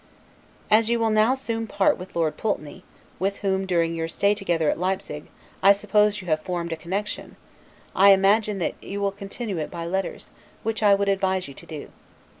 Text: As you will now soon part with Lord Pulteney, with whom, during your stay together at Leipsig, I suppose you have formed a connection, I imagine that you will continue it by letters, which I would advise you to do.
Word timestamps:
As 0.71 0.89
you 0.89 0.99
will 0.99 1.11
now 1.11 1.35
soon 1.35 1.67
part 1.67 1.95
with 1.95 2.15
Lord 2.15 2.35
Pulteney, 2.35 2.83
with 3.19 3.37
whom, 3.45 3.67
during 3.67 3.93
your 3.93 4.07
stay 4.07 4.33
together 4.33 4.67
at 4.67 4.79
Leipsig, 4.79 5.27
I 5.61 5.73
suppose 5.73 6.21
you 6.21 6.27
have 6.27 6.41
formed 6.41 6.73
a 6.73 6.75
connection, 6.75 7.35
I 7.95 8.09
imagine 8.09 8.57
that 8.57 8.81
you 8.83 8.99
will 8.99 9.11
continue 9.11 9.59
it 9.59 9.69
by 9.69 9.85
letters, 9.85 10.31
which 10.63 10.81
I 10.81 10.95
would 10.95 11.07
advise 11.07 11.47
you 11.47 11.53
to 11.53 11.65
do. 11.67 11.89